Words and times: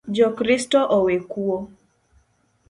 Jo 0.17 0.27
Kristo 0.39 0.79
owe 0.97 1.15
kuo 1.31 1.57